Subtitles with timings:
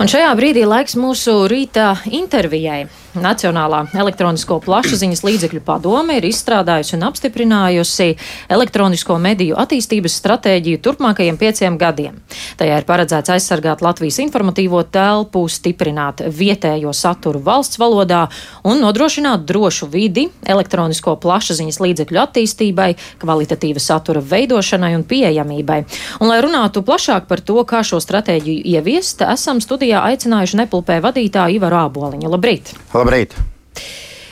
[0.00, 2.86] Un šajā brīdī laiks mūsu rīta intervijai.
[3.10, 8.12] Nacionālā elektronisko plašsaziņas līdzekļu padome ir izstrādājusi un apstiprinājusi
[8.54, 12.20] elektronisko mediju attīstības stratēģiju turpmākajiem pieciem gadiem.
[12.60, 18.28] Tajā ir paredzēts aizsargāt Latvijas informatīvo telpu, stiprināt vietējo saturu valsts valodā
[18.62, 25.80] un nodrošināt drošu vidi elektronisko plašsaziņas līdzekļu attīstībai, kvalitatīva satura veidošanai un pieejamībai.
[26.20, 31.58] Un, lai runātu plašāk par to, kā šo stratēģiju ieviest, esam studijā aicinājuši Nepulpē vadītāju
[31.58, 32.30] Ivaru Āboliņu.
[32.30, 32.74] Labrīt!
[33.00, 33.38] Labrīt!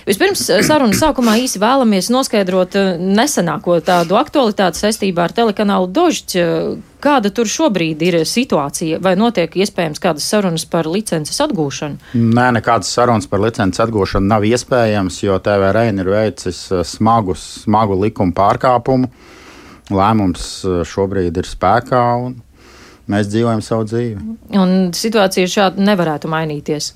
[0.09, 6.41] Vispirms eh, sarunas sākumā īsi vēlamies noskaidrot eh, nesenāko tādu aktualitāti saistībā ar telekanālu Dožģi.
[6.41, 6.71] Eh,
[7.05, 9.03] kāda tur šobrīd ir situācija?
[9.05, 12.01] Vai notiek iespējams kādas sarunas par licences atgūšanu?
[12.17, 18.33] Nē, nekādas sarunas par licences atgūšanu nav iespējams, jo TVRN ir veicis smagu, smagu likuma
[18.37, 19.13] pārkāpumu.
[19.93, 20.49] Lēmums
[20.89, 22.39] šobrīd ir spēkā un
[23.09, 24.39] mēs dzīvojam savu dzīvi.
[24.57, 26.95] Un situācija šādi nevarētu mainīties.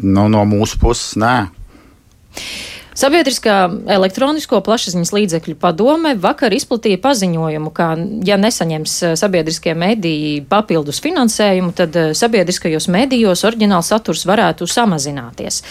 [0.00, 1.34] Nu, no mūsu puses, nē.
[2.92, 3.56] Sabiedriskā
[3.88, 7.86] elektronisko plašsaziņas līdzekļu padome vakar izplatīja paziņojumu, ka,
[8.28, 15.62] ja nesaņems eh, sabiedriskie mediji papildus finansējumu, tad eh, sabiedriskajos medijos oriģināls saturs varētu samazināties.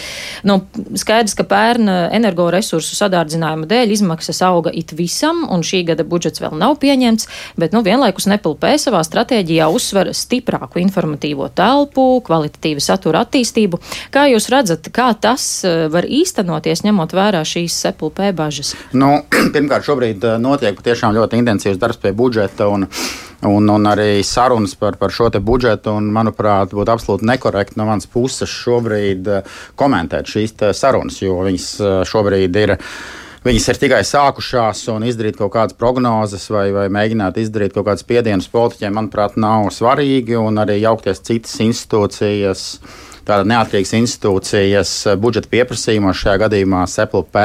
[0.50, 0.64] Nu,
[0.98, 6.58] skaidrs, ka pērn energoresursu sadārdzinājuma dēļ izmaksas auga it visam, un šī gada budžets vēl
[6.58, 7.30] nav pieņemts,
[7.62, 13.78] bet nu, vienlaikus Nepilpē savā stratēģijā uzsver stiprāku informatīvo telpu, kvalitatīvu satura attīstību.
[14.10, 18.76] Kā jūs redzat, kā tas eh, var īstenoties, ņemot ņemot vērā šīs sepulpē bažas?
[18.94, 19.24] Nu,
[19.54, 22.68] pirmkārt, šobrīd eh, notiek patiešām ļoti intensīvs darbs pie budžeta.
[22.70, 22.88] Un,
[23.44, 25.92] un, un arī sarunas par, par šo budžetu.
[25.92, 29.44] Un, manuprāt, būtu absolūti nekorekti no manas puses šobrīd eh,
[29.76, 32.78] komentēt šīs sarunas, jo viņas eh, šobrīd ir.
[33.42, 38.04] Viņas ir tikai sākušās un izdarīt kaut kādas prognozes vai, vai mēģināt izdarīt kaut kādas
[38.06, 40.38] spiedienas politiķiem, manuprāt, nav svarīgi.
[40.38, 42.68] Un arī jaukties citas institūcijas
[43.28, 44.92] tāda neatkarīgas institūcijas
[45.22, 47.42] budžeta pieprasījumos, šajā gadījumā SEPLP.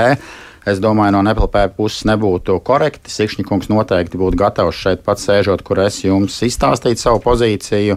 [0.67, 3.13] Es domāju, no NPLP puses nebūtu korekti.
[3.15, 7.95] Sikšņikungs noteikti būtu gatavs šeit pats sēžot, kur es jums izstāstītu savu pozīciju.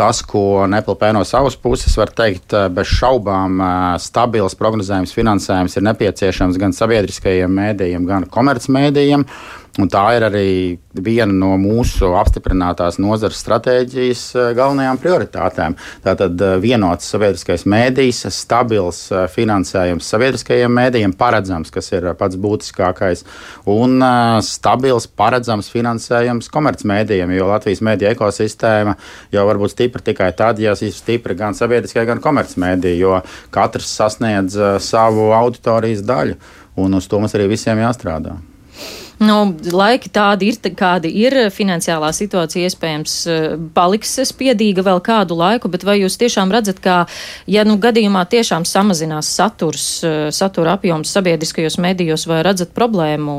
[0.00, 3.60] Tas, ko NPLP no savas puses var teikt, bez šaubām
[4.02, 9.26] stabils prognozējums finansējums ir nepieciešams gan sabiedriskajiem mēdījiem, gan komercmēdījiem.
[9.80, 10.48] Un tā ir arī
[10.92, 15.76] viena no mūsu apstiprinātās nozares stratēģijas eh, galvenajām prioritātēm.
[16.04, 23.24] Tātad eh, vienots sabiedriskais mēdījis, stabils eh, finansējums sabiedriskajiem mēdījiem, paredzams, kas ir pats būtiskākais,
[23.70, 24.04] un
[24.44, 28.98] stabils, paredzams finansējums komercmēdījiem, jo Latvijas mēdīja ekosistēma
[29.32, 33.22] jau var būt stipra tikai tad, ja ir stipra gan sabiedriskie, gan komercmēdīji, jo
[33.54, 36.38] katrs sasniedz savu auditorijas daļu,
[36.80, 38.36] un uz to mums arī visiem jāstrādā.
[39.20, 39.36] Nu,
[39.72, 41.34] laiki tādi ir, kādi ir.
[41.52, 47.02] Finansiālā situācija iespējams eh, paliks spiedīga vēl kādu laiku, bet vai jūs tiešām redzat, ka,
[47.44, 53.36] ja nu gadījumā tiešām samazinās saturs, eh, satura apjoms sabiedriskajos medijos, vai redzat problēmu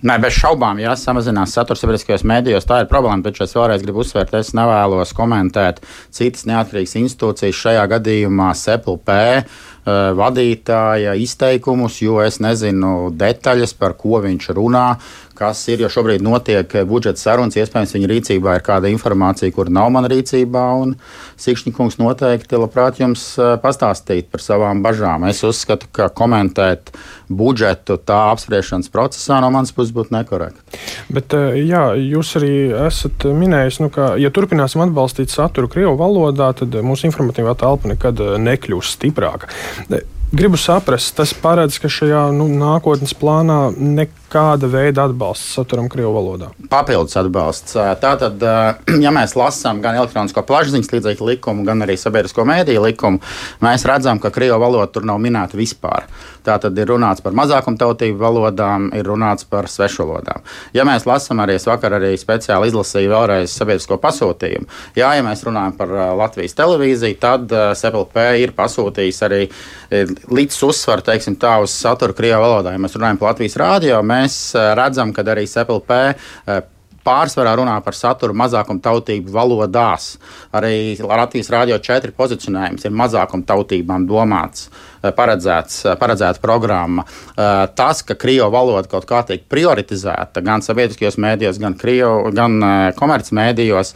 [0.00, 3.20] Nē, bez šaubām, ja samazinās saturs sabiedriskajos mēdījos, tā ir problēma.
[3.26, 8.48] Taču es vēlreiz gribu uzsvērt, es nevēlos komentēt citas neatkarīgas institūcijas, šajā gadījumā
[9.12, 9.58] eh,
[10.18, 14.86] vadītāja izteikumus, jo es nezinu detaļas, par ko viņš runā,
[15.40, 17.56] kas ir, jo šobrīd notiek budžeta sarunas.
[17.56, 20.64] Iespējams, viņa rīcībā ir kāda informācija, kur nav mana rīcībā.
[21.40, 23.22] Sikšņikungs noteikti labprāt jums
[23.62, 25.24] pastāstīt par savām bažām.
[25.30, 26.92] Es uzskatu, ka komentēt
[27.30, 30.80] budžetu tā apspriešanas procesā no manas puses būtu nekorekti.
[31.14, 32.52] Bet, jā, jūs arī
[32.84, 38.20] esat minējis, nu, ka, ja turpināsim atbalstīt saturu Krievu valodā, tad mūsu informatīvā telpa nekad
[38.44, 39.48] nekļūs stiprāka.
[40.30, 46.14] Gribu saprast, tas paredz, ka šajā nu, nākotnes plānā nekad kāda veida atbalsts saturam Krievijas
[46.14, 46.50] valodā?
[46.70, 47.74] Papildus atbalsts.
[48.02, 48.42] Tātad,
[49.04, 53.18] ja mēs lasām gan elektronisko plašsaziņas līdzekļu likumu, gan arī sabiedrisko mēdīju likumu,
[53.64, 56.06] mēs redzam, ka Krievijas valoda tur nav minēta vispār.
[56.46, 60.44] Tātad ir runāts par mazākumtautību valodām, ir runāts par svešvalodām.
[60.76, 64.68] Ja mēs lasām arī, es vakar arī speciāli izlasīju vēlreiz sabiedrisko pasūtījumu.
[64.98, 69.44] Jā, ja mēs runājam par Latvijas televīziju, tad SPLP ir pasūtījis arī
[70.30, 72.74] līdz uzsvaru, teiksim tā, uz saturu Krievijas valodā.
[72.74, 74.42] Ja mēs runājam par Latvijas rādio, mēs
[74.78, 76.04] redzam, ka arī SPLP
[77.06, 80.12] pārsvarā runā par saturu mazākumtautību valodās.
[80.56, 84.68] Arī Latvijas Rādio 4 pozicionējums ir mazākumtautībām domāts.
[84.68, 87.04] Eh, paredzēts, eh, paredzēta programma.
[87.06, 92.60] Eh, tas, ka krievu valoda kaut kā tiek prioritizēta gan sabiedriskajos mēdījos, gan, krievu, gan
[92.96, 93.94] komercmēdījos,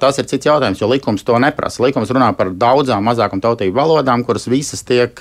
[0.00, 1.82] tas ir cits jautājums, jo likums to neprasa.
[1.84, 5.20] Likums runā par daudzām mazākuma tautību valodām, kuras visas tiek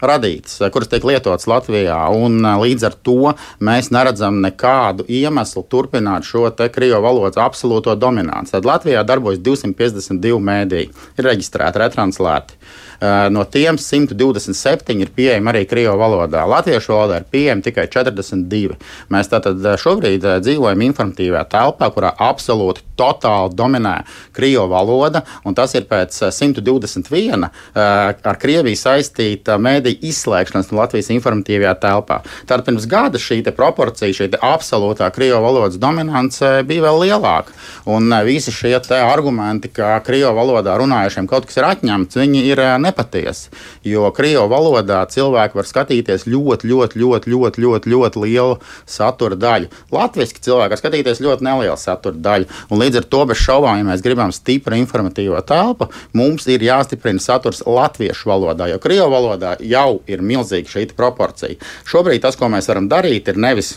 [0.00, 1.98] radītas, kuras tiek lietotas Latvijā.
[2.14, 8.52] Un, līdz ar to mēs neredzam nekādu iemeslu turpināt šo krievu valodas absolūto dominanci.
[8.52, 12.58] Tad Latvijā darbojas 252 mēdīji, ir reģistrēti, retranslēti.
[12.91, 12.91] Eh,
[13.34, 16.44] no tiem 127 ir pieejami arī krievu valodā.
[16.46, 18.78] Latviešu valodā ir pieejami tikai 42.
[19.12, 23.94] Mēs tātad šobrīd dzīvojam informatīvā telpā, kurā absolūti totāli dominē
[24.36, 31.74] krievu valoda, un tas ir pēc 121 ar Krieviju saistīta mēdīja izslēgšanas no Latvijas informatīvajā
[31.82, 32.20] telpā.
[32.46, 37.50] Tad pirms gada šī proporcija, šī absolūtā krievu valodas dominance bija vēl lielāka.
[37.90, 42.91] Un visi šie argumenti, ka krievu valodā runājušiem kaut kas ir atņemts, viņi ir nepārāk
[42.92, 43.50] nepatiesi.
[43.84, 49.70] Jo krievu valodā cilvēki var skatīties ļoti, ļoti, ļoti, ļoti, ļoti, ļoti lielu satura daļu.
[49.92, 52.48] Latviešu cilvēki var skatīties ļoti nelielu satura daļu.
[52.70, 57.22] Un līdz ar to bez šaubām, ja mēs gribam stipru informatīvo telpu, mums ir jāstiprina
[57.22, 61.58] saturs latviešu valodā, jo krievu valodā jau ir milzīga šī proporcija.
[61.88, 63.76] Šobrīd tas, ko mēs varam darīt, ir nevis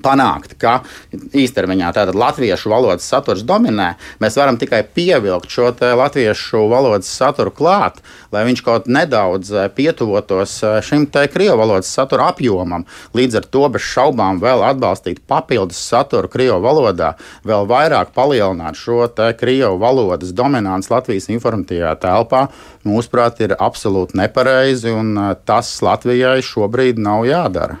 [0.00, 0.80] panākt, ka
[1.12, 3.92] īstermiņā tātad latviešu valodas saturs dominē,
[4.22, 8.00] mēs varam tikai pievilkt šo latviešu valodas saturu klāt,
[8.32, 12.86] lai viņš kaut nedaudz eh, pietuvotos eh, šim te krievu valodas satura apjomam.
[13.16, 17.12] Līdz ar to bez šaubām vēl atbalstīt papildus saturu krievu valodā,
[17.46, 19.04] vēl vairāk palielināt šo
[19.38, 22.46] krievu valodas dominanci Latvijas informatīvajā telpā,
[22.88, 27.80] mūsuprāt, ir absolūti nepareizi, un eh, tas Latvijai šobrīd nav jādara.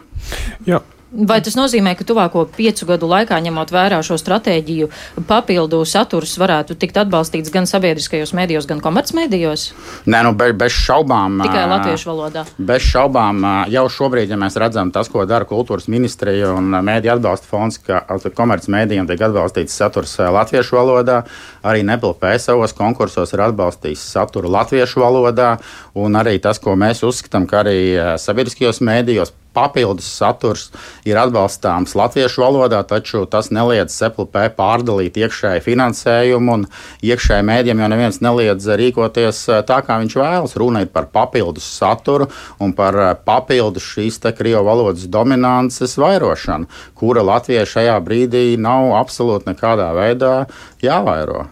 [0.68, 0.78] Jā,
[1.12, 4.86] Vai tas nozīmē, ka tuvāko piecu gadu laikā, ņemot vērā šo stratēģiju,
[5.28, 9.66] papildu saturs varētu tikt atbalstīts gan sabiedriskajos mēdījos, gan komercmedijos?
[10.08, 11.42] Nē, nu, be, bez šaubām.
[11.44, 12.46] Tikai latviešu valodā.
[12.56, 17.50] Bez šaubām jau šobrīd, ja mēs redzam tas, ko dara kultūras ministrija un mēdīja atbalsta
[17.50, 18.00] fonds, ka
[18.32, 21.20] komercmedijiem tiek atbalstīts saturs latviešu valodā,
[21.60, 25.58] arī Nepilpē savos konkursos ir atbalstījis saturu latviešu valodā,
[25.92, 27.78] un arī tas, ko mēs uzskatām, ka arī
[28.16, 30.70] sabiedriskajos mēdījos papildus saturs
[31.08, 36.66] ir atbalstāms latviešu valodā, taču tas neliedz SEPLP pārdalīt iekšēju finansējumu un
[37.04, 40.56] iekšēji mēdiem, jo neviens neliedz rīkoties eh, tā, kā viņš vēlas.
[40.60, 42.28] Runa ir par papildus saturu
[42.62, 49.52] un par eh, papildus šīs krievu valodas dominances vairošanu, kura Latvijai šajā brīdī nav absolūti
[49.52, 50.34] nekādā veidā
[50.82, 51.46] jāvairo.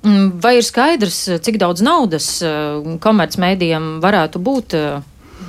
[0.00, 4.78] Mm, vai ir skaidrs, cik daudz naudas eh, komercmedijiem varētu būt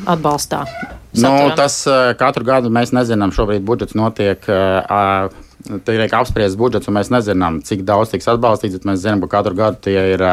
[0.06, 0.66] atbalstā?
[1.12, 1.50] Nu, saturam?
[1.52, 1.78] Nu, tas
[2.20, 3.34] katru gadu mēs nezinām.
[3.36, 4.46] Šobrīd budžets notiek.
[4.48, 5.50] Uh,
[5.86, 8.84] tiek apspriests budžets, un mēs nezinām, cik daudz tiks atbalstīts.
[8.88, 10.24] Mēs zinām, ka katru gadu tie ir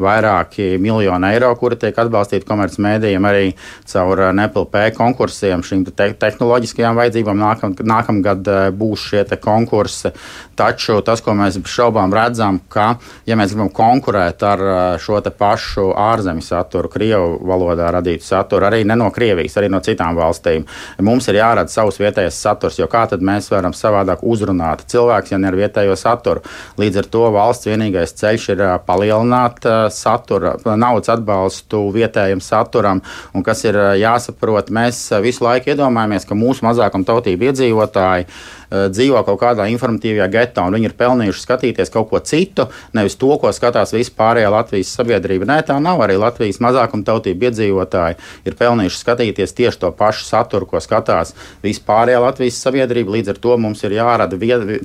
[0.00, 3.52] vairāki miljoni eiro, kuri tiek atbalstīti komercmedijiem arī
[3.90, 7.40] caur NPLP konkursiem, šīm te tehnoloģiskajām vajadzībām.
[7.40, 10.14] Nākam, nākamgad būs šie konkursi.
[10.58, 12.94] Taču tas, ko mēs šaubām redzam, ka,
[13.28, 14.64] ja mēs gribam konkurēt ar
[15.00, 20.16] šo pašu ārzemju saturu, krievu valodā radītu saturu, arī ne no Krievijas, arī no citām
[20.18, 20.66] valstīm,
[21.04, 25.38] mums ir jārada savs vietējais saturs, jo kā tad mēs varam savādāk uzrunāt cilvēks, ja
[25.40, 26.44] ne ar vietējo saturu.
[26.80, 33.02] Līdz ar to valsts vienīgais ceļš ir palielināt satura, naudas atbalstu vietējiem saturam,
[33.34, 38.28] un kas ir jāsaprot, mēs visu laiku iedomājamies, ka mūsu mazākuma tautību iedzīvotāji
[38.70, 43.30] dzīvo kaut kādā informatīvajā getā, un viņi ir pelnījuši skatīties kaut ko citu, nevis to,
[43.40, 45.48] ko skatās vispārējā Latvijas sabiedrība.
[45.50, 48.18] Nē, tā nav arī Latvijas mazākumtautība iedzīvotāji.
[48.46, 51.34] Ir pelnījuši skatīties tieši to pašu saturu, ko skatās
[51.64, 53.16] vispārējā Latvijas sabiedrība.
[53.16, 54.78] Līdz ar to mums ir jārada eh,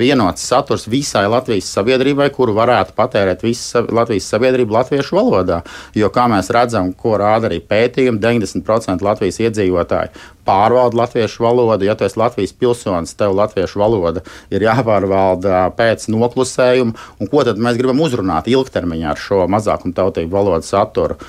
[0.00, 5.62] vienots saturs visai Latvijas sabiedrībai, kuru varētu patērēt visa Latvijas sabiedrība latviešu valodā.
[5.98, 10.12] Jo, kā mēs redzam, ko rāda arī pētījumi, 90% Latvijas iedzīvotāji
[10.48, 11.86] pārvalda latviešu valodu.
[11.86, 16.96] Ja tu esi Latvijas pilsonis, tev latviešu valoda ir jāpārvalda pēc noklusējuma.
[17.20, 21.20] Un ko tad mēs gribam uzrunāt ilgtermiņā ar šo mazākumtautību valodas saturu?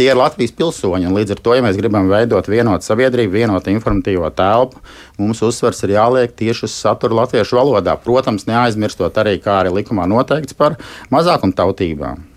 [0.00, 3.72] Tie ir Latvijas pilsoņi, un līdz ar to, ja mēs gribam veidot vienotu sabiedrību, vienotu
[3.74, 4.80] informatīvo telpu,
[5.20, 7.98] mums uzsvers ir jāliek tieši uz saturu latviešu valodā.
[8.00, 10.78] Protams, neaizmirstot arī, kā arī likumā noteikts par
[11.12, 12.29] mazākumtautībām.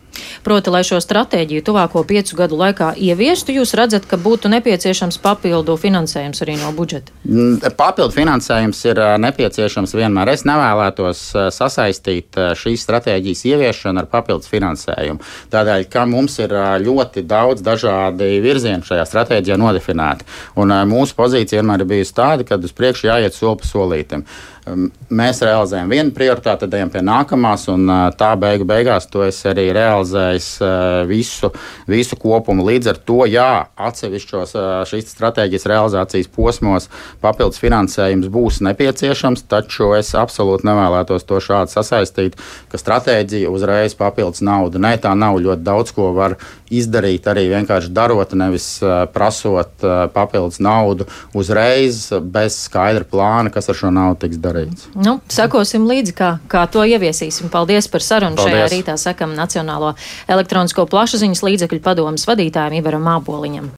[0.43, 5.75] Proti, lai šo stratēģiju tuvāko piecu gadu laikā ieviestu, jūs redzat, ka būtu nepieciešams papildu
[5.79, 7.13] finansējums arī no budžeta?
[7.25, 10.33] Mm, papildu finansējums ir nepieciešams vienmēr.
[10.33, 11.23] Es nevēlētos
[11.55, 15.23] sasaistīt šīs stratēģijas ieviešanu ar papildus finansējumu.
[15.53, 20.27] Tādēļ, ka mums ir ļoti daudz dažādi virzieni šajā stratēģijā nodefinēti.
[20.61, 24.27] Un mūsu pozīcija vienmēr ir bijusi tāda, ka uz priekšu jāiet soli pa solītam.
[24.63, 29.65] Mēs realizējam vienu prioritāti, tad ejam pie nākamās, un tā beigu beigās to es arī
[29.75, 30.69] realizēju
[31.09, 31.49] visu,
[31.91, 32.63] visu kopumu.
[32.69, 34.55] Līdz ar to, jā, atsevišķos
[34.87, 36.87] šīs stratēģijas realizācijas posmos
[37.19, 42.39] papildus finansējums būs nepieciešams, taču es absolūti nevēlētos to šādi sasaistīt,
[42.71, 44.79] ka stratēģija uzreiz papildus naudu.
[44.79, 46.37] Nē, tā nav ļoti daudz ko var
[46.73, 48.79] izdarīt arī vienkārši darot, nevis
[49.13, 49.83] prasot
[50.15, 51.05] papildus naudu
[51.35, 54.87] uzreiz bez skaidra plāna, kas ar šo naudu tiks darīts darīts.
[54.95, 57.51] Nu, sakosim līdzi, kā, kā to ieviesīsim.
[57.53, 58.55] Paldies par sarunu Paldies.
[58.55, 59.93] šajā rītā, sakam Nacionālo
[60.31, 63.71] elektronisko plašsaziņas līdzekļu padomas vadītājiem Ivaram Māboliņam.